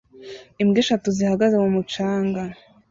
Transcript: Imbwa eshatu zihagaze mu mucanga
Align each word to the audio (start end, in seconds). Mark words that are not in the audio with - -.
Imbwa 0.61 0.79
eshatu 0.83 1.07
zihagaze 1.17 1.55
mu 1.63 1.69
mucanga 1.75 2.41